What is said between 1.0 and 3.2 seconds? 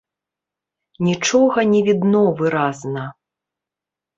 Нічога не відно выразна.